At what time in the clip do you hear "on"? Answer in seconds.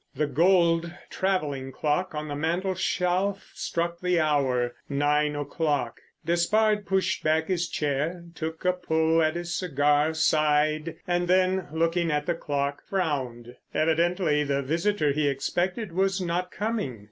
2.15-2.27